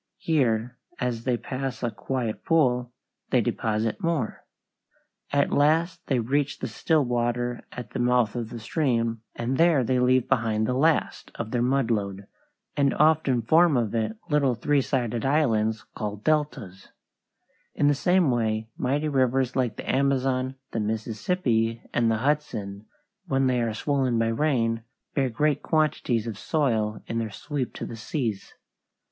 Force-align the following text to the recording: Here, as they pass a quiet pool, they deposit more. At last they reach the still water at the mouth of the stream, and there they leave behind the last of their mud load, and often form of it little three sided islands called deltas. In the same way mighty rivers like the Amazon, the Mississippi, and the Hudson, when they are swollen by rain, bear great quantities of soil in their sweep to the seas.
Here, 0.17 0.79
as 0.99 1.25
they 1.25 1.37
pass 1.37 1.83
a 1.83 1.91
quiet 1.91 2.43
pool, 2.43 2.91
they 3.29 3.39
deposit 3.39 4.01
more. 4.01 4.43
At 5.31 5.51
last 5.53 6.07
they 6.07 6.17
reach 6.17 6.57
the 6.57 6.67
still 6.67 7.05
water 7.05 7.67
at 7.71 7.91
the 7.91 7.99
mouth 7.99 8.35
of 8.35 8.49
the 8.49 8.57
stream, 8.59 9.21
and 9.35 9.57
there 9.59 9.83
they 9.83 9.99
leave 9.99 10.27
behind 10.27 10.65
the 10.65 10.73
last 10.73 11.29
of 11.35 11.51
their 11.51 11.61
mud 11.61 11.91
load, 11.91 12.25
and 12.75 12.95
often 12.95 13.43
form 13.43 13.77
of 13.77 13.93
it 13.93 14.17
little 14.27 14.55
three 14.55 14.81
sided 14.81 15.23
islands 15.23 15.83
called 15.93 16.23
deltas. 16.23 16.87
In 17.75 17.87
the 17.87 17.93
same 17.93 18.31
way 18.31 18.69
mighty 18.75 19.07
rivers 19.07 19.55
like 19.55 19.75
the 19.75 19.87
Amazon, 19.87 20.55
the 20.71 20.79
Mississippi, 20.79 21.83
and 21.93 22.09
the 22.09 22.17
Hudson, 22.17 22.87
when 23.27 23.45
they 23.45 23.61
are 23.61 23.75
swollen 23.75 24.17
by 24.17 24.29
rain, 24.29 24.81
bear 25.13 25.29
great 25.29 25.61
quantities 25.61 26.25
of 26.25 26.39
soil 26.39 27.03
in 27.05 27.19
their 27.19 27.29
sweep 27.29 27.75
to 27.75 27.85
the 27.85 27.95
seas. 27.95 28.55